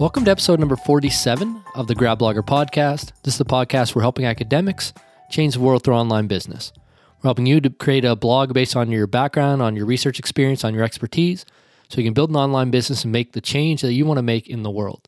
[0.00, 3.12] Welcome to episode number 47 of the Grad Blogger podcast.
[3.22, 4.94] This is the podcast where helping academics
[5.30, 6.72] change the world through online business.
[7.18, 10.64] We're helping you to create a blog based on your background, on your research experience,
[10.64, 11.44] on your expertise,
[11.90, 14.22] so you can build an online business and make the change that you want to
[14.22, 15.06] make in the world.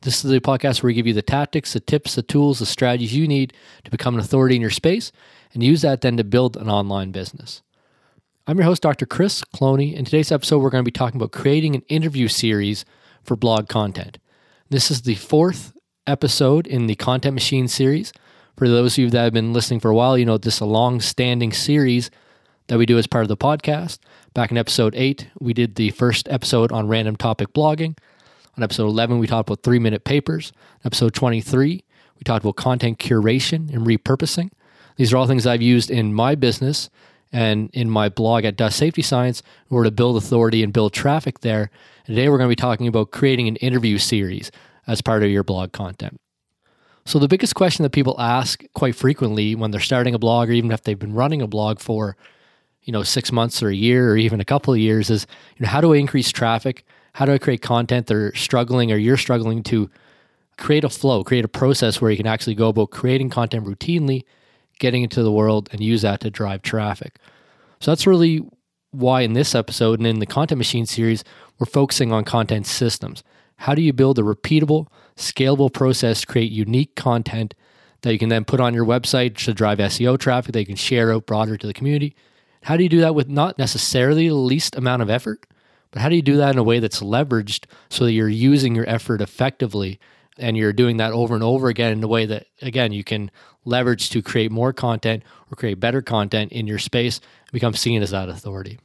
[0.00, 2.66] This is the podcast where we give you the tactics, the tips, the tools, the
[2.66, 3.52] strategies you need
[3.84, 5.12] to become an authority in your space
[5.52, 7.60] and use that then to build an online business.
[8.46, 9.04] I'm your host, Dr.
[9.04, 9.92] Chris Cloney.
[9.92, 12.86] In today's episode, we're going to be talking about creating an interview series
[13.22, 14.16] for blog content.
[14.70, 15.72] This is the fourth
[16.06, 18.12] episode in the Content Machine series.
[18.56, 20.60] For those of you that have been listening for a while, you know this is
[20.60, 22.08] a long standing series
[22.68, 23.98] that we do as part of the podcast.
[24.32, 27.98] Back in episode 8, we did the first episode on random topic blogging.
[28.56, 30.52] On episode 11, we talked about three minute papers.
[30.84, 31.82] Episode 23,
[32.16, 34.52] we talked about content curation and repurposing.
[34.94, 36.90] These are all things I've used in my business
[37.32, 40.92] and in my blog at Dust Safety Science in order to build authority and build
[40.92, 41.70] traffic there.
[42.06, 44.50] And today we're going to be talking about creating an interview series
[44.90, 46.20] as part of your blog content.
[47.06, 50.52] So, the biggest question that people ask quite frequently when they're starting a blog or
[50.52, 52.16] even if they've been running a blog for
[52.82, 55.64] you know, six months or a year or even a couple of years is, you
[55.64, 56.84] know, how do I increase traffic?
[57.12, 59.90] How do I create content they're struggling or you're struggling to
[60.56, 64.24] create a flow, create a process where you can actually go about creating content routinely,
[64.78, 67.18] getting into the world and use that to drive traffic.
[67.80, 68.44] So that's really
[68.90, 71.22] why in this episode and in the Content Machine series,
[71.58, 73.22] we're focusing on content systems.
[73.60, 77.54] How do you build a repeatable, scalable process to create unique content
[78.00, 80.76] that you can then put on your website to drive SEO traffic that you can
[80.76, 82.16] share out broader to the community?
[82.62, 85.46] How do you do that with not necessarily the least amount of effort,
[85.90, 88.74] but how do you do that in a way that's leveraged so that you're using
[88.74, 90.00] your effort effectively
[90.38, 93.30] and you're doing that over and over again in a way that, again, you can
[93.66, 95.22] leverage to create more content
[95.52, 98.78] or create better content in your space and become seen as that authority?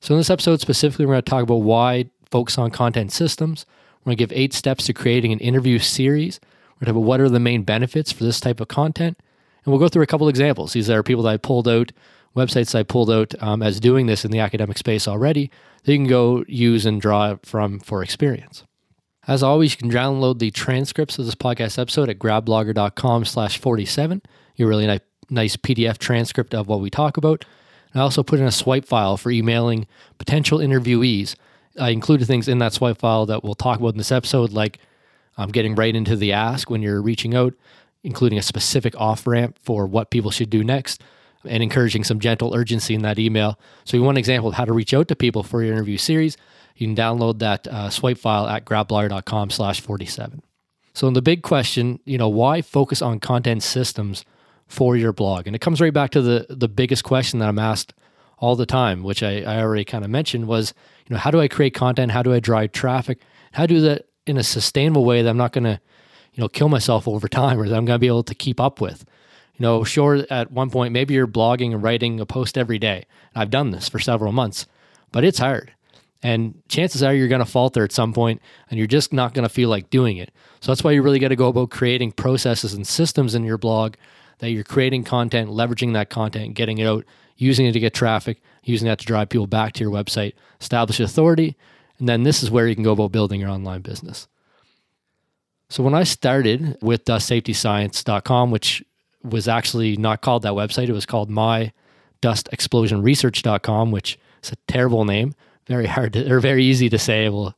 [0.00, 3.64] So, in this episode specifically, we're going to talk about why focus on content systems.
[4.00, 6.40] We're going to give eight steps to creating an interview series.
[6.42, 9.16] We're going to talk about what are the main benefits for this type of content.
[9.64, 10.72] And we'll go through a couple examples.
[10.72, 11.92] These are people that I pulled out
[12.34, 15.48] websites I pulled out um, as doing this in the academic space already
[15.84, 18.64] that you can go use and draw from for experience.
[19.28, 24.22] As always, you can download the transcripts of this podcast episode at gradblogger.com slash 47.
[24.56, 27.44] You really nice, nice PDF transcript of what we talk about.
[27.94, 29.86] I also put in a swipe file for emailing
[30.18, 31.36] potential interviewees.
[31.78, 34.78] I included things in that swipe file that we'll talk about in this episode, like
[35.36, 37.54] um, getting right into the ask when you're reaching out,
[38.02, 41.02] including a specific off ramp for what people should do next,
[41.44, 43.58] and encouraging some gentle urgency in that email.
[43.84, 45.98] So, you want an example of how to reach out to people for your interview
[45.98, 46.36] series,
[46.76, 50.42] you can download that uh, swipe file at gradblogger.com slash 47.
[50.94, 54.24] So, in the big question, you know, why focus on content systems
[54.66, 55.46] for your blog?
[55.46, 57.94] And it comes right back to the, the biggest question that I'm asked
[58.38, 60.72] all the time, which I, I already kind of mentioned was,
[61.06, 62.12] you know, how do I create content?
[62.12, 63.20] How do I drive traffic?
[63.52, 65.80] How do that in a sustainable way that I'm not going to,
[66.32, 68.60] you know, kill myself over time or that I'm going to be able to keep
[68.60, 69.04] up with?
[69.56, 73.06] you know, sure, at one point, maybe you're blogging and writing a post every day.
[73.34, 74.66] I've done this for several months,
[75.12, 75.72] but it's hard.
[76.22, 78.40] And chances are you're going to falter at some point
[78.70, 80.32] and you're just not going to feel like doing it.
[80.60, 83.58] So that's why you really got to go about creating processes and systems in your
[83.58, 83.94] blog
[84.38, 87.04] that you're creating content, leveraging that content, getting it out,
[87.36, 91.00] using it to get traffic, using that to drive people back to your website, establish
[91.00, 91.56] authority.
[91.98, 94.28] And then this is where you can go about building your online business.
[95.68, 98.84] So when I started with dustsafetyscience.com, which
[99.24, 100.88] was actually not called that website.
[100.88, 101.72] It was called my
[102.22, 105.34] mydustexplosionresearch.com, which is a terrible name.
[105.66, 107.54] Very hard to, or very easy to say, well,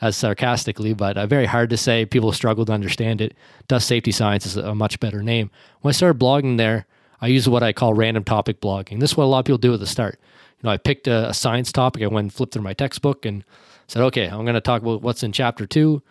[0.00, 2.04] as sarcastically, but uh, very hard to say.
[2.04, 3.34] People struggle to understand it.
[3.66, 5.50] Dust Safety Science is a much better name.
[5.80, 6.86] When I started blogging there,
[7.20, 9.00] I use what I call random topic blogging.
[9.00, 10.18] This is what a lot of people do at the start.
[10.60, 12.02] You know, I picked a, a science topic.
[12.02, 13.44] I went and flipped through my textbook and
[13.86, 16.02] said, okay, I'm going to talk about what's in chapter two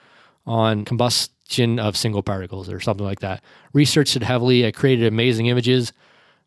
[0.45, 3.44] on combustion of single particles or something like that.
[3.73, 4.66] Researched it heavily.
[4.66, 5.94] I created amazing images.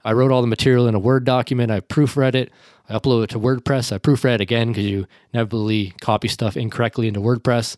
[0.05, 1.71] I wrote all the material in a Word document.
[1.71, 2.51] I proofread it.
[2.89, 3.93] I uploaded it to WordPress.
[3.93, 7.77] I proofread again because you inevitably copy stuff incorrectly into WordPress.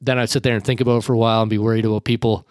[0.00, 2.04] Then I'd sit there and think about it for a while and be worried about
[2.04, 2.46] people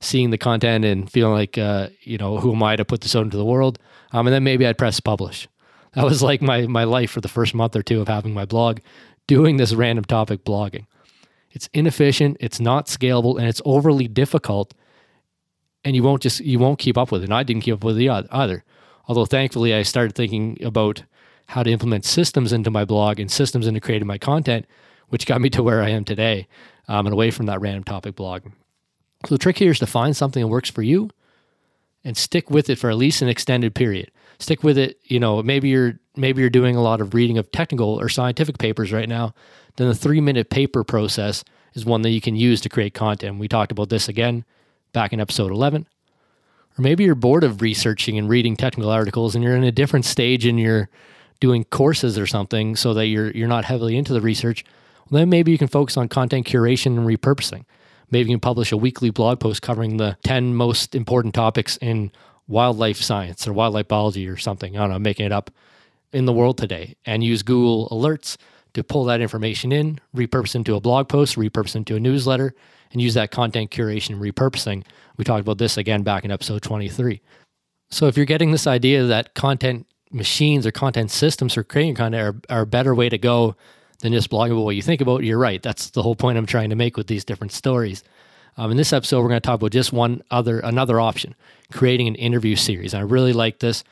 [0.00, 3.14] seeing the content and feeling like, uh, you know, who am I to put this
[3.14, 3.78] out into the world?
[4.12, 5.48] Um, and then maybe I'd press publish.
[5.92, 8.44] That was like my my life for the first month or two of having my
[8.44, 8.78] blog,
[9.26, 10.86] doing this random topic blogging.
[11.50, 14.72] It's inefficient, it's not scalable, and it's overly difficult.
[15.84, 17.24] And you won't just you won't keep up with it.
[17.24, 18.64] And I didn't keep up with it either.
[19.08, 21.02] Although thankfully I started thinking about
[21.46, 24.66] how to implement systems into my blog and systems into creating my content,
[25.08, 26.46] which got me to where I am today
[26.86, 28.42] um, and away from that random topic blog.
[29.26, 31.10] So the trick here is to find something that works for you
[32.04, 34.10] and stick with it for at least an extended period.
[34.38, 34.98] stick with it.
[35.04, 38.58] You know, maybe you're maybe you're doing a lot of reading of technical or scientific
[38.58, 39.34] papers right now.
[39.76, 41.44] Then the three minute paper process
[41.74, 43.38] is one that you can use to create content.
[43.38, 44.44] We talked about this again
[44.92, 45.86] back in episode 11.
[46.78, 50.06] Or maybe you're bored of researching and reading technical articles and you're in a different
[50.06, 50.88] stage and you're
[51.38, 54.64] doing courses or something so that you're you're not heavily into the research.
[55.10, 57.64] Well, then maybe you can focus on content curation and repurposing.
[58.10, 62.10] Maybe you can publish a weekly blog post covering the 10 most important topics in
[62.48, 64.76] wildlife science or wildlife biology or something.
[64.76, 65.50] I don't know, making it up
[66.12, 68.36] in the world today and use Google Alerts
[68.74, 72.54] to pull that information in, repurpose into a blog post, repurpose into a newsletter,
[72.92, 74.84] and use that content curation repurposing.
[75.16, 77.20] We talked about this again back in episode 23.
[77.90, 82.22] So if you're getting this idea that content machines or content systems for creating content
[82.50, 83.56] are, are a better way to go
[84.00, 85.62] than just blogging about what you think about, you're right.
[85.62, 88.02] That's the whole point I'm trying to make with these different stories.
[88.56, 91.34] Um, in this episode, we're going to talk about just one other another option,
[91.72, 92.94] creating an interview series.
[92.94, 93.84] I really like this.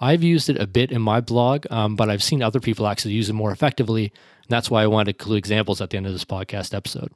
[0.00, 3.14] I've used it a bit in my blog, um, but I've seen other people actually
[3.14, 4.06] use it more effectively.
[4.06, 7.12] And that's why I wanted to include examples at the end of this podcast episode.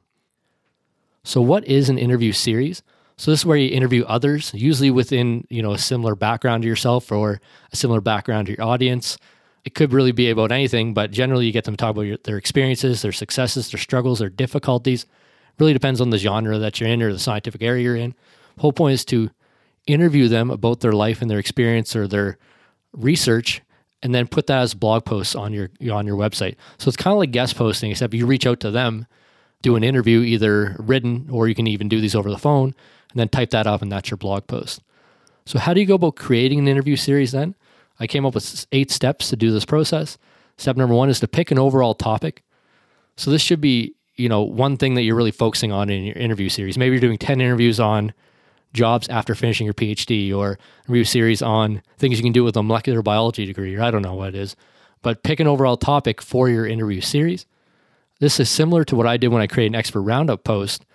[1.23, 2.81] So, what is an interview series?
[3.17, 6.69] So this is where you interview others, usually within you know a similar background to
[6.69, 7.41] yourself or
[7.71, 9.17] a similar background to your audience.
[9.67, 12.15] It could really be about anything, but generally you get them to talk about your,
[12.23, 15.05] their experiences, their successes, their struggles, their difficulties.
[15.59, 18.15] Really depends on the genre that you're in or the scientific area you're in.
[18.59, 19.29] Whole point is to
[19.85, 22.37] interview them about their life and their experience or their
[22.93, 23.61] research
[24.01, 26.55] and then put that as blog posts on your on your website.
[26.77, 29.05] So it's kind of like guest posting, except you reach out to them,
[29.63, 32.73] do an interview, either written or you can even do these over the phone,
[33.11, 34.81] and then type that up, and that's your blog post.
[35.45, 37.55] So how do you go about creating an interview series then?
[37.99, 40.17] I came up with eight steps to do this process.
[40.57, 42.43] Step number one is to pick an overall topic.
[43.15, 46.15] So this should be, you know, one thing that you're really focusing on in your
[46.15, 46.77] interview series.
[46.77, 48.13] Maybe you're doing 10 interviews on
[48.73, 50.57] jobs after finishing your PhD or
[50.87, 54.01] review series on things you can do with a molecular biology degree, or I don't
[54.01, 54.55] know what it is.
[55.01, 57.45] But pick an overall topic for your interview series.
[58.19, 60.85] This is similar to what I did when I created an expert roundup post,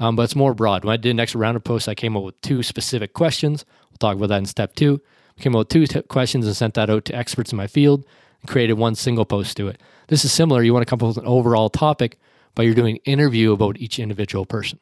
[0.00, 0.84] um, but it's more broad.
[0.84, 3.64] When I did an expert roundup post, I came up with two specific questions.
[3.90, 5.00] We'll talk about that in step two.
[5.40, 8.04] Came up with two t- questions and sent that out to experts in my field
[8.40, 9.80] and created one single post to it.
[10.08, 10.62] This is similar.
[10.62, 12.18] You want to come up with an overall topic,
[12.54, 14.78] but you're doing interview about each individual person.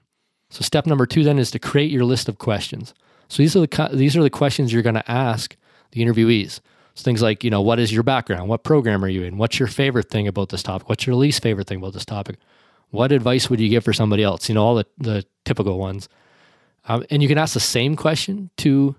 [0.50, 2.92] So step number two then is to create your list of questions.
[3.28, 5.56] So these are the these are the questions you're going to ask
[5.92, 6.60] the interviewees.
[6.94, 8.48] So things like, you know, what is your background?
[8.48, 9.38] What program are you in?
[9.38, 10.88] What's your favorite thing about this topic?
[10.88, 12.36] What's your least favorite thing about this topic?
[12.90, 14.48] What advice would you give for somebody else?
[14.48, 16.08] You know, all the, the typical ones.
[16.88, 18.96] Um, and you can ask the same question to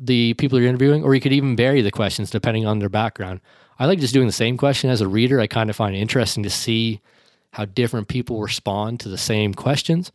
[0.00, 3.40] the people you're interviewing, or you could even vary the questions depending on their background.
[3.78, 5.40] I like just doing the same question as a reader.
[5.40, 7.00] I kind of find it interesting to see
[7.52, 10.10] how different people respond to the same questions.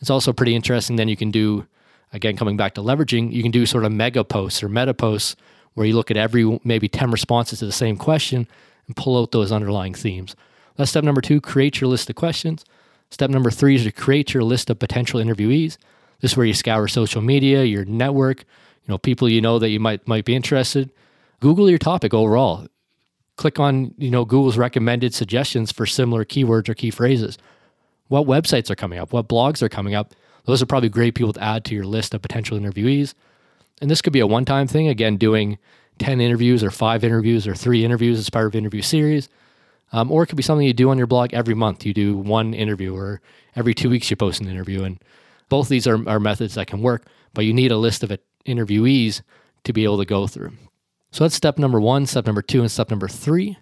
[0.00, 0.96] It's also pretty interesting.
[0.96, 1.66] Then you can do,
[2.12, 5.36] again, coming back to leveraging, you can do sort of mega posts or meta posts
[5.74, 8.48] where you look at every maybe 10 responses to the same question
[8.86, 10.34] and pull out those underlying themes.
[10.76, 12.64] That's step number two create your list of questions.
[13.10, 15.76] Step number three is to create your list of potential interviewees.
[16.20, 18.44] This is where you scour social media, your network,
[18.90, 20.90] know, people you know that you might might be interested.
[21.40, 22.66] Google your topic overall.
[23.36, 27.38] Click on, you know, Google's recommended suggestions for similar keywords or key phrases
[28.10, 30.14] what websites are coming up, what blogs are coming up.
[30.44, 33.14] Those are probably great people to add to your list of potential interviewees.
[33.80, 35.58] And this could be a one time thing, again, doing
[36.00, 39.28] 10 interviews or five interviews or three interviews as part of interview series.
[39.92, 41.86] Um, or it could be something you do on your blog every month.
[41.86, 43.20] You do one interview, or
[43.54, 44.82] every two weeks you post an interview.
[44.82, 45.00] And
[45.48, 48.10] both these are, are methods that can work, but you need a list of
[48.46, 49.22] interviewees
[49.64, 50.52] to be able to go through.
[51.12, 53.58] So that's step number one, step number two, and step number three.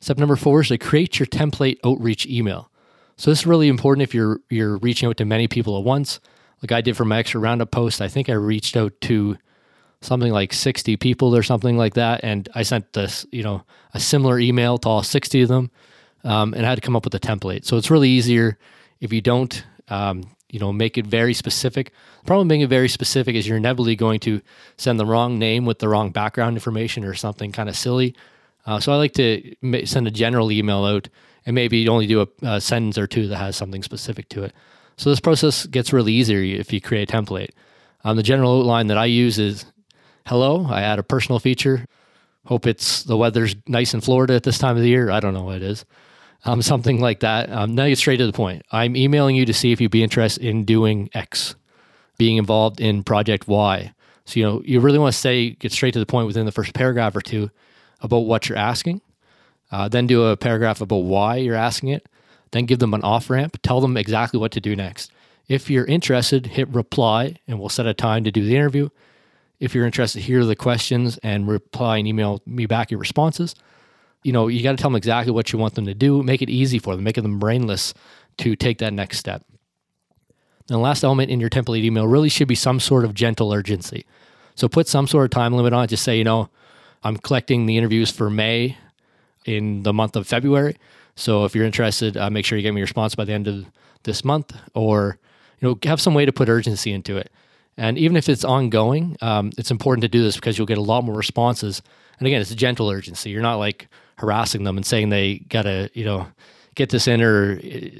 [0.00, 2.70] Step number four is to create your template outreach email.
[3.16, 6.20] So this is really important if you're you're reaching out to many people at once.
[6.62, 9.38] Like I did for my extra roundup post, I think I reached out to
[10.00, 14.00] something like 60 people or something like that, and I sent this, you know, a
[14.00, 15.70] similar email to all 60 of them,
[16.22, 17.64] um, and I had to come up with a template.
[17.64, 18.58] So it's really easier
[19.00, 21.90] if you don't, um, you know, make it very specific.
[22.20, 24.40] The problem being it very specific is you're inevitably going to
[24.76, 28.14] send the wrong name with the wrong background information or something kind of silly.
[28.64, 31.08] Uh, so I like to send a general email out
[31.44, 34.52] and maybe only do a, a, sentence or two that has something specific to it.
[34.96, 37.50] So this process gets really easier if you create a template.
[38.04, 39.66] Um, the general outline that I use is
[40.24, 41.84] hello, I add a personal feature.
[42.46, 45.10] Hope it's the weather's nice in Florida at this time of the year.
[45.10, 45.84] I don't know what it is.
[46.44, 47.50] Um, something like that.
[47.50, 48.62] Um, now get straight to the point.
[48.70, 51.54] I'm emailing you to see if you'd be interested in doing X,
[52.18, 53.92] being involved in project Y.
[54.26, 56.52] So, you know, you really want to say, get straight to the point within the
[56.52, 57.50] first paragraph or two
[58.00, 59.00] about what you're asking
[59.74, 62.08] uh, then do a paragraph about why you're asking it.
[62.52, 63.58] Then give them an off ramp.
[63.62, 65.10] Tell them exactly what to do next.
[65.48, 68.90] If you're interested, hit reply and we'll set a time to do the interview.
[69.58, 73.56] if you're interested, here are the questions and reply and email me back your responses.
[74.24, 76.22] You know, you got to tell them exactly what you want them to do.
[76.22, 77.94] Make it easy for them, make them brainless
[78.38, 79.44] to take that next step.
[80.68, 83.52] And the last element in your template email really should be some sort of gentle
[83.52, 84.06] urgency.
[84.54, 85.88] So put some sort of time limit on it.
[85.88, 86.48] Just say, you know,
[87.02, 88.78] I'm collecting the interviews for May
[89.44, 90.76] in the month of February.
[91.16, 93.46] So if you're interested, uh, make sure you get me your response by the end
[93.46, 93.66] of
[94.04, 95.18] this month, or
[95.60, 97.30] you know, have some way to put urgency into it.
[97.76, 100.82] And even if it's ongoing, um, it's important to do this because you'll get a
[100.82, 101.82] lot more responses.
[102.18, 103.30] And again, it's a gentle urgency.
[103.30, 106.26] You're not like harassing them and saying they gotta, you know,
[106.74, 107.90] get this in or eh,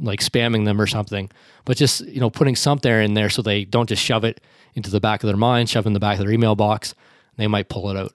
[0.00, 1.30] like spamming them or something,
[1.64, 4.40] but just you know putting something in there so they don't just shove it
[4.74, 6.94] into the back of their mind, shove in the back of their email box.
[7.36, 8.12] They might pull it out.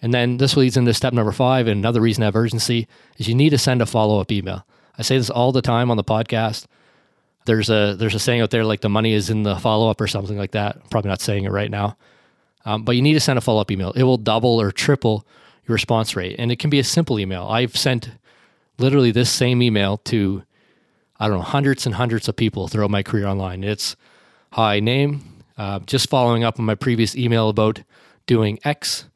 [0.00, 1.66] And then this leads into step number five.
[1.66, 2.86] And another reason to have urgency
[3.16, 4.66] is you need to send a follow up email.
[4.98, 6.66] I say this all the time on the podcast.
[7.46, 10.00] There's a there's a saying out there like the money is in the follow up
[10.00, 10.76] or something like that.
[10.76, 11.96] I'm probably not saying it right now,
[12.64, 13.92] um, but you need to send a follow up email.
[13.92, 15.26] It will double or triple
[15.66, 17.46] your response rate, and it can be a simple email.
[17.46, 18.10] I've sent
[18.78, 20.42] literally this same email to
[21.18, 23.62] I don't know hundreds and hundreds of people throughout my career online.
[23.62, 23.96] It's
[24.52, 27.82] hi name, uh, just following up on my previous email about
[28.26, 29.06] doing X.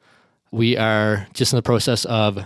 [0.51, 2.45] We are just in the process of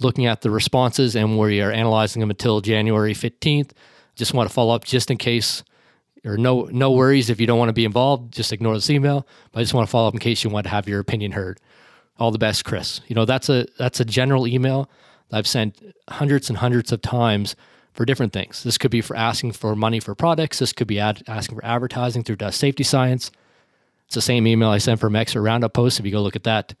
[0.00, 3.70] looking at the responses and we are analyzing them until January 15th.
[4.14, 5.62] Just want to follow up just in case,
[6.24, 9.26] or no, no worries if you don't want to be involved, just ignore this email.
[9.52, 11.32] But I just want to follow up in case you want to have your opinion
[11.32, 11.60] heard.
[12.18, 13.00] All the best, Chris.
[13.06, 14.90] You know, that's a that's a general email
[15.30, 17.54] I've sent hundreds and hundreds of times
[17.92, 18.62] for different things.
[18.62, 20.58] This could be for asking for money for products.
[20.58, 23.30] This could be ad- asking for advertising through Dust Safety Science.
[24.06, 26.00] It's the same email I sent for my extra roundup post.
[26.00, 26.74] If you go look at that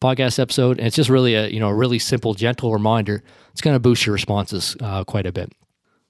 [0.00, 3.22] podcast episode, and it's just really a you know a really simple, gentle reminder.
[3.52, 5.52] It's going to boost your responses uh, quite a bit.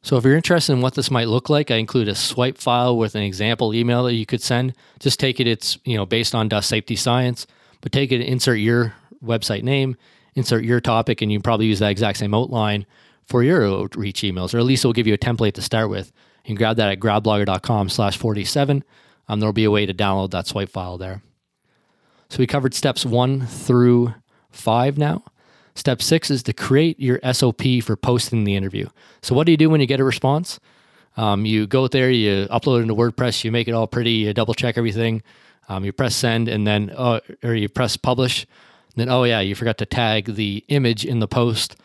[0.04, 2.94] So if you're interested in what this might look like, I include a swipe file
[2.94, 4.74] with an example email that you could send.
[5.00, 7.46] Just take it; it's you know based on Dust Safety Science,
[7.80, 8.92] but take it, insert your
[9.24, 9.96] website name,
[10.34, 12.84] insert your topic, and you probably use that exact same outline
[13.22, 16.12] for your outreach emails, or at least it'll give you a template to start with.
[16.44, 18.84] You can grab that at gradblogger.com slash 47.
[19.28, 21.22] Um, there'll be a way to download that swipe file there.
[22.28, 24.12] So we covered steps one through
[24.50, 25.24] five now.
[25.74, 28.88] Step six is to create your SOP for posting the interview.
[29.22, 30.60] So what do you do when you get a response?
[31.16, 34.34] Um, you go there, you upload it into WordPress, you make it all pretty, you
[34.34, 35.22] double check everything,
[35.68, 38.46] um, you press send, and then uh, or you press publish.
[38.96, 41.76] Then oh yeah, you forgot to tag the image in the post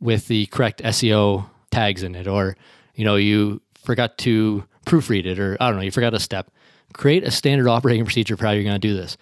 [0.00, 2.56] with the correct SEO tags in it, or
[2.94, 6.50] you know you forgot to proofread it, or I don't know, you forgot a step.
[6.94, 9.16] Create a standard operating procedure for how you're going to do this.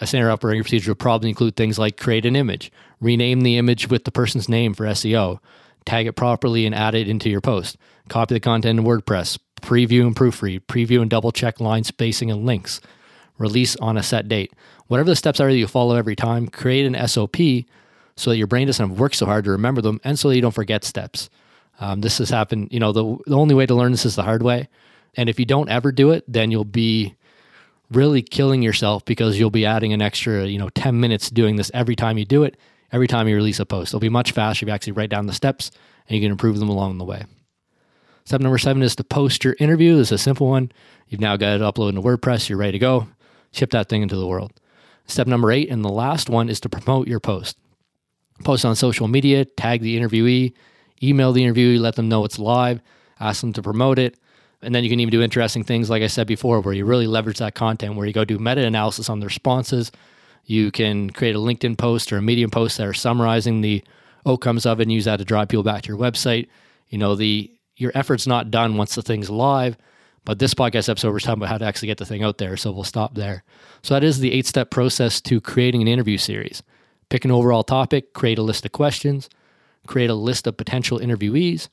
[0.00, 3.88] A standard operating procedure will probably include things like create an image, rename the image
[3.88, 5.40] with the person's name for SEO,
[5.84, 7.76] tag it properly and add it into your post,
[8.08, 12.46] copy the content in WordPress, preview and proofread, preview and double check line spacing and
[12.46, 12.80] links,
[13.38, 14.52] release on a set date.
[14.86, 17.36] Whatever the steps are that you follow every time, create an SOP
[18.16, 20.36] so that your brain doesn't have work so hard to remember them and so that
[20.36, 21.30] you don't forget steps.
[21.78, 24.22] Um, this has happened, you know, the, the only way to learn this is the
[24.22, 24.68] hard way.
[25.16, 27.16] And if you don't ever do it, then you'll be
[27.90, 31.70] really killing yourself because you'll be adding an extra, you know, 10 minutes doing this
[31.74, 32.56] every time you do it,
[32.92, 33.90] every time you release a post.
[33.90, 35.70] It'll be much faster if you actually write down the steps
[36.08, 37.24] and you can improve them along the way.
[38.24, 39.96] Step number seven is to post your interview.
[39.96, 40.70] This is a simple one.
[41.08, 42.48] You've now got it uploaded into WordPress.
[42.48, 43.08] You're ready to go.
[43.52, 44.52] Ship that thing into the world.
[45.06, 47.58] Step number eight, and the last one, is to promote your post.
[48.44, 50.52] Post on social media, tag the interviewee,
[51.02, 52.80] email the interviewee, let them know it's live,
[53.18, 54.16] ask them to promote it.
[54.62, 57.06] And then you can even do interesting things, like I said before, where you really
[57.06, 59.90] leverage that content, where you go do meta analysis on the responses.
[60.44, 63.82] You can create a LinkedIn post or a Medium post that are summarizing the
[64.26, 66.48] outcomes of it and use that to drive people back to your website.
[66.88, 69.76] You know, the your effort's not done once the thing's live.
[70.24, 72.56] But this podcast episode, we're talking about how to actually get the thing out there.
[72.56, 73.42] So we'll stop there.
[73.82, 76.62] So that is the eight step process to creating an interview series.
[77.08, 79.30] Pick an overall topic, create a list of questions,
[79.86, 81.68] create a list of potential interviewees,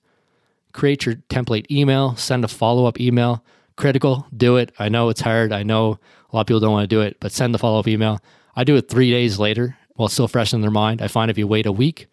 [0.77, 3.43] create your template email, send a follow up email.
[3.75, 4.71] Critical, do it.
[4.79, 5.51] I know it's hard.
[5.51, 5.99] I know
[6.31, 8.19] a lot of people don't want to do it, but send the follow up email.
[8.55, 11.01] I do it three days later while still fresh in their mind.
[11.01, 12.07] I find if you wait a week,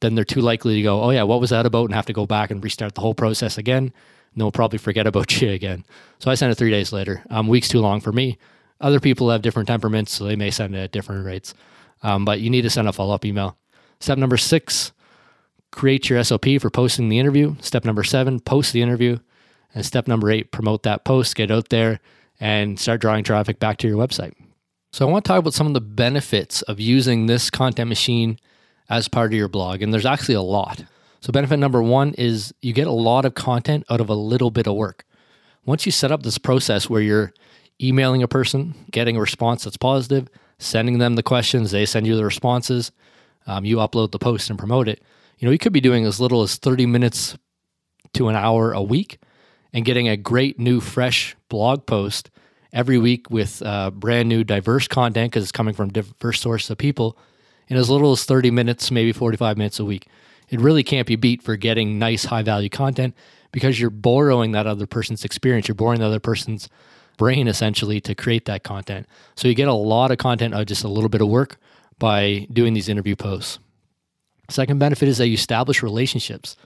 [0.00, 1.86] then they're too likely to go, oh, yeah, what was that about?
[1.86, 3.92] And have to go back and restart the whole process again
[4.36, 5.84] they'll probably forget about you again.
[6.18, 7.24] So I send it three days later.
[7.30, 8.38] Um, weeks too long for me.
[8.80, 11.54] Other people have different temperaments, so they may send it at different rates.
[12.02, 13.56] Um, but you need to send a follow up email.
[14.00, 14.92] Step number six,
[15.74, 17.56] create your SOP for posting the interview.
[17.60, 19.18] Step number seven, post the interview.
[19.74, 22.00] And step number eight, promote that post, get out there
[22.40, 24.32] and start drawing traffic back to your website.
[24.92, 28.38] So I want to talk about some of the benefits of using this content machine
[28.88, 29.82] as part of your blog.
[29.82, 30.84] And there's actually a lot.
[31.20, 34.50] So, benefit number one is you get a lot of content out of a little
[34.50, 35.06] bit of work.
[35.64, 37.32] Once you set up this process where you're
[37.82, 40.28] emailing a person, getting a response that's positive,
[40.58, 42.92] sending them the questions, they send you the responses,
[43.46, 45.02] um, you upload the post and promote it.
[45.44, 47.36] You know, you could be doing as little as 30 minutes
[48.14, 49.18] to an hour a week
[49.74, 52.30] and getting a great new, fresh blog post
[52.72, 56.78] every week with uh, brand new, diverse content because it's coming from diverse sources of
[56.78, 57.18] people
[57.68, 60.08] in as little as 30 minutes, maybe 45 minutes a week.
[60.48, 63.14] It really can't be beat for getting nice, high value content
[63.52, 65.68] because you're borrowing that other person's experience.
[65.68, 66.70] You're borrowing the other person's
[67.18, 69.06] brain essentially to create that content.
[69.36, 71.58] So you get a lot of content out of just a little bit of work
[71.98, 73.58] by doing these interview posts.
[74.50, 76.56] Second benefit is that you establish relationships.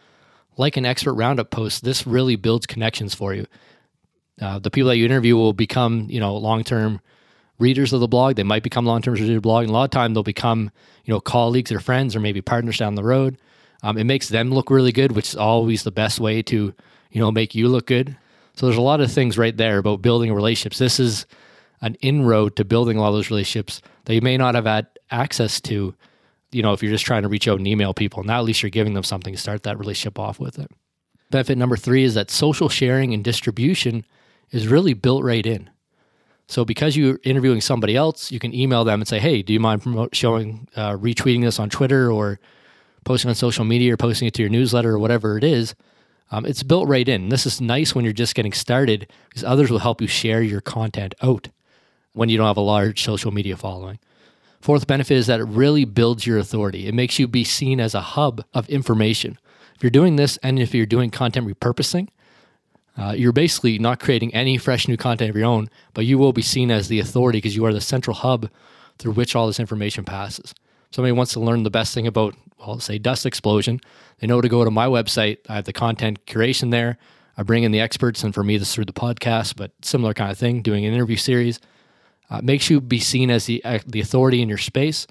[0.56, 3.46] Like an expert roundup post, this really builds connections for you.
[4.40, 7.00] Uh, the people that you interview will become, you know, long-term
[7.58, 8.36] readers of the blog.
[8.36, 9.64] They might become long-term readers of the blog.
[9.64, 10.70] And a lot of time they'll become,
[11.04, 13.38] you know, colleagues or friends or maybe partners down the road.
[13.82, 16.74] Um, it makes them look really good, which is always the best way to,
[17.10, 18.16] you know, make you look good.
[18.54, 20.78] So there's a lot of things right there about building relationships.
[20.78, 21.26] This is
[21.80, 24.88] an inroad to building a lot of those relationships that you may not have had
[25.10, 25.94] access to,
[26.50, 28.22] you know, if you're just trying to reach out and email people.
[28.22, 30.70] Now at least you're giving them something to start that relationship off with it.
[31.30, 34.04] Benefit number three is that social sharing and distribution
[34.50, 35.68] is really built right in.
[36.46, 39.60] So because you're interviewing somebody else, you can email them and say, "Hey, do you
[39.60, 42.40] mind showing uh, retweeting this on Twitter or
[43.04, 45.74] posting on social media or posting it to your newsletter or whatever it is?"
[46.30, 47.28] Um, it's built right in.
[47.28, 50.60] This is nice when you're just getting started because others will help you share your
[50.60, 51.48] content out
[52.12, 53.98] when you don't have a large social media following.
[54.60, 56.88] Fourth benefit is that it really builds your authority.
[56.88, 59.38] It makes you be seen as a hub of information.
[59.76, 62.08] If you're doing this and if you're doing content repurposing,
[62.96, 66.32] uh, you're basically not creating any fresh new content of your own, but you will
[66.32, 68.50] be seen as the authority because you are the central hub
[68.98, 70.52] through which all this information passes.
[70.90, 73.80] Somebody wants to learn the best thing about, well, say Dust Explosion.
[74.18, 75.38] They know to go to my website.
[75.48, 76.98] I have the content curation there.
[77.36, 80.12] I bring in the experts, and for me, this is through the podcast, but similar
[80.12, 81.60] kind of thing, doing an interview series.
[82.30, 85.06] Uh, makes you be seen as the, uh, the authority in your space.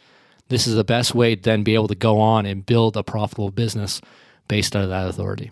[0.49, 3.03] This is the best way to then be able to go on and build a
[3.03, 4.01] profitable business
[4.47, 5.51] based of that authority.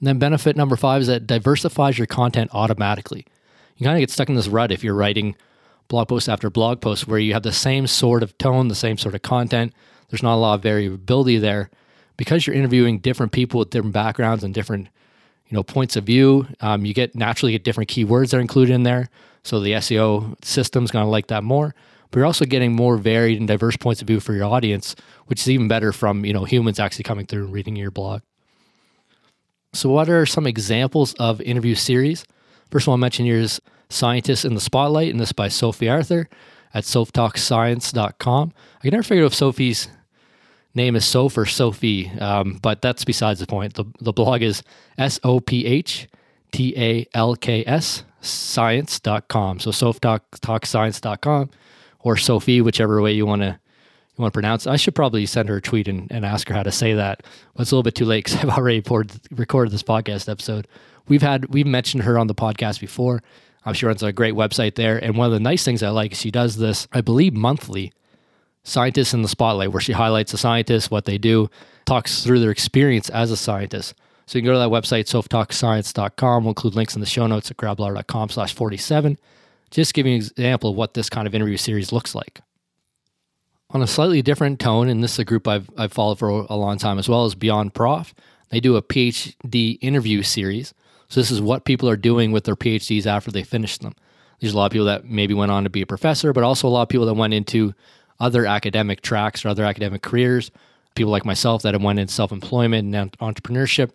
[0.00, 3.26] And then benefit number five is that diversifies your content automatically.
[3.76, 5.36] You kind of get stuck in this rut if you're writing
[5.88, 8.96] blog post after blog post where you have the same sort of tone, the same
[8.96, 9.74] sort of content.
[10.08, 11.70] There's not a lot of variability there
[12.16, 14.88] because you're interviewing different people with different backgrounds and different,
[15.50, 16.46] you know, points of view.
[16.60, 19.10] Um, you get naturally get different keywords that are included in there.
[19.42, 21.74] So the SEO system's going to like that more.
[22.10, 25.40] But you're also getting more varied and diverse points of view for your audience, which
[25.40, 28.22] is even better from you know humans actually coming through and reading your blog.
[29.72, 32.24] So, what are some examples of interview series?
[32.70, 36.28] First one I mentioned here is Scientists in the Spotlight, and this by Sophie Arthur
[36.74, 38.52] at sophtalkscience.com.
[38.78, 39.88] I can never figure out if Sophie's
[40.74, 43.74] name is Soph or Sophie, um, but that's besides the point.
[43.74, 44.62] The, the blog is
[44.98, 46.08] S O P H
[46.52, 49.60] T A L K S science.com.
[49.60, 51.50] So sophtalkscience.com
[52.00, 53.58] or Sophie, whichever way you want to
[54.16, 54.66] you want to pronounce.
[54.66, 57.22] I should probably send her a tweet and, and ask her how to say that.
[57.54, 60.68] But it's a little bit too late because I've already poured, recorded this podcast episode.
[61.08, 63.22] We've had we've mentioned her on the podcast before.
[63.64, 66.12] Um, she runs a great website there, and one of the nice things I like
[66.12, 67.92] is she does this, I believe, monthly.
[68.62, 71.50] Scientists in the Spotlight, where she highlights the scientists, what they do,
[71.86, 73.94] talks through their experience as a scientist.
[74.26, 76.44] So you can go to that website, sophtalkscience.com.
[76.44, 79.18] We'll include links in the show notes at gradblogger.com slash 47.
[79.70, 82.40] Just giving an example of what this kind of interview series looks like
[83.72, 86.56] on a slightly different tone, and this is a group I've, I've followed for a
[86.56, 88.14] long time as well as Beyond Prof.
[88.50, 90.74] They do a PhD interview series.
[91.08, 93.94] So this is what people are doing with their PhDs after they finish them.
[94.40, 96.66] There's a lot of people that maybe went on to be a professor, but also
[96.66, 97.74] a lot of people that went into
[98.20, 100.50] other academic tracks or other academic careers.
[100.94, 103.94] People like myself that have went into self-employment and entrepreneurship.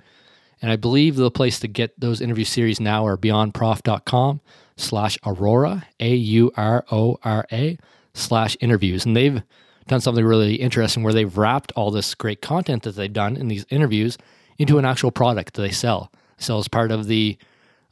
[0.61, 4.41] And I believe the place to get those interview series now are beyondprof.com
[4.77, 7.77] slash aurora, A-U-R-O-R-A
[8.13, 9.05] slash interviews.
[9.05, 9.43] And they've
[9.87, 13.47] done something really interesting where they've wrapped all this great content that they've done in
[13.47, 14.17] these interviews
[14.57, 16.11] into an actual product that they sell.
[16.37, 17.37] Sell as part of the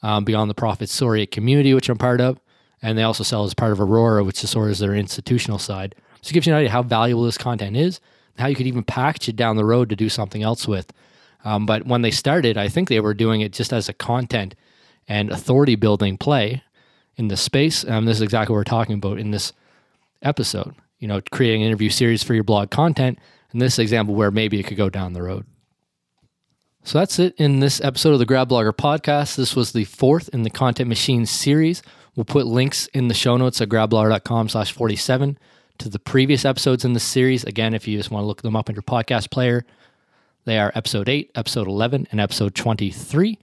[0.01, 2.39] um, Beyond the Professoriate community, which I'm part of.
[2.81, 5.95] And they also sell as part of Aurora, which is sort of their institutional side.
[6.23, 7.99] So it gives you an idea how valuable this content is,
[8.39, 10.91] how you could even package it down the road to do something else with.
[11.45, 14.55] Um, but when they started, I think they were doing it just as a content
[15.07, 16.63] and authority building play
[17.17, 17.85] in this space.
[17.85, 19.53] Um, this is exactly what we're talking about in this
[20.21, 23.19] episode you know, creating an interview series for your blog content.
[23.51, 25.45] And this example where maybe it could go down the road.
[26.85, 29.35] So that's it in this episode of the Grad Blogger podcast.
[29.35, 31.83] This was the fourth in the Content Machine series.
[32.15, 35.37] We'll put links in the show notes at gradblogger.com slash 47
[35.79, 37.43] to the previous episodes in this series.
[37.43, 39.65] Again, if you just want to look them up in your podcast player,
[40.45, 43.39] they are episode 8, episode 11, and episode 23.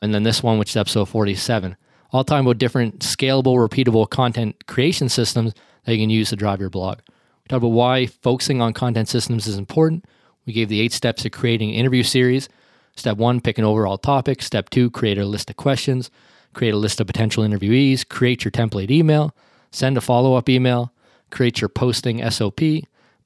[0.00, 1.76] And then this one, which is episode 47.
[2.12, 6.60] all talking about different scalable, repeatable content creation systems that you can use to drive
[6.60, 6.98] your blog.
[7.08, 10.04] We talked about why focusing on content systems is important.
[10.46, 12.48] We gave the eight steps to creating an interview series.
[12.96, 14.42] Step one, pick an overall topic.
[14.42, 16.10] Step two, create a list of questions,
[16.52, 19.34] create a list of potential interviewees, create your template email,
[19.70, 20.92] send a follow up email,
[21.32, 22.60] create your posting SOP,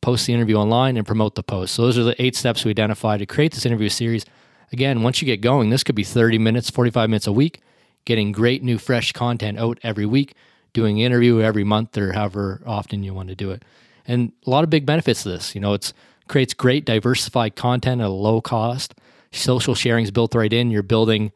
[0.00, 1.74] post the interview online, and promote the post.
[1.74, 4.24] So, those are the eight steps we identified to create this interview series.
[4.72, 7.60] Again, once you get going, this could be 30 minutes, 45 minutes a week,
[8.04, 10.34] getting great new, fresh content out every week,
[10.72, 13.62] doing interview every month or however often you want to do it.
[14.06, 15.54] And a lot of big benefits to this.
[15.54, 15.92] You know, it
[16.28, 18.94] creates great diversified content at a low cost.
[19.32, 20.70] Social sharing is built right in.
[20.70, 21.32] You're building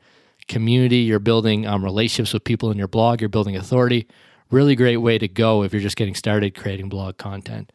[0.48, 4.08] community, you're building um, relationships with people in your blog, you're building authority.
[4.50, 7.70] Really great way to go if you're just getting started creating blog content.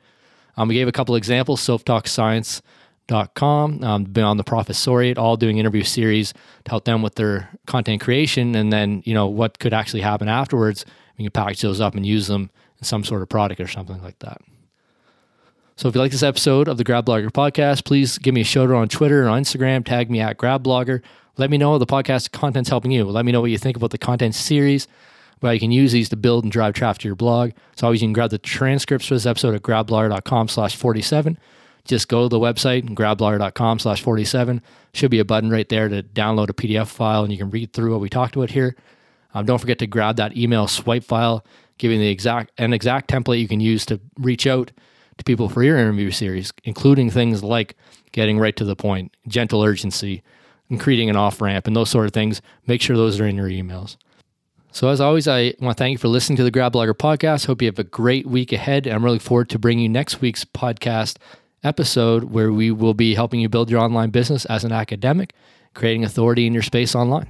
[0.57, 6.33] Um, we gave a couple examples, sophtalkscience.com, um, Beyond the Professoriate, all doing interview series
[6.63, 8.55] to help them with their content creation.
[8.55, 10.85] And then, you know, what could actually happen afterwards.
[11.17, 14.01] You can package those up and use them in some sort of product or something
[14.01, 14.41] like that.
[15.77, 18.45] So if you like this episode of the Grad Blogger podcast, please give me a
[18.45, 19.85] shout out on Twitter or on Instagram.
[19.85, 21.01] Tag me at Grad Blogger.
[21.37, 23.03] Let me know the podcast content's helping you.
[23.03, 24.87] Let me know what you think about the content series.
[25.41, 27.51] Well, you can use these to build and drive traffic to your blog.
[27.75, 31.37] So always you can grab the transcripts for this episode at gradblogger.com slash 47.
[31.83, 34.61] Just go to the website, and gradblogger.com slash 47.
[34.93, 37.73] Should be a button right there to download a PDF file and you can read
[37.73, 38.75] through what we talked about here.
[39.33, 41.45] Um, don't forget to grab that email swipe file,
[41.77, 44.71] giving the exact an exact template you can use to reach out
[45.17, 47.75] to people for your interview series, including things like
[48.13, 50.23] getting right to the point, gentle urgency,
[50.69, 52.41] and creating an off ramp, and those sort of things.
[52.65, 53.97] Make sure those are in your emails.
[54.75, 57.45] So, as always, I want to thank you for listening to the Grad Blogger podcast.
[57.45, 58.85] Hope you have a great week ahead.
[58.85, 61.15] And I'm really forward to bringing you next week's podcast
[61.63, 65.33] episode where we will be helping you build your online business as an academic,
[65.75, 67.29] creating authority in your space online.